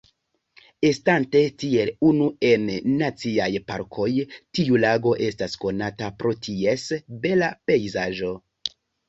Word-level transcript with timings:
Estante 0.87 1.41
tiel 1.63 1.91
unu 2.11 2.29
en 2.49 2.65
naciaj 3.01 3.49
parkoj, 3.67 4.09
tiu 4.57 4.81
lago 4.87 5.15
estas 5.29 5.55
konata 5.67 6.11
pro 6.23 6.35
ties 6.49 6.89
bela 7.29 7.53
pejzaĝo. 7.71 8.35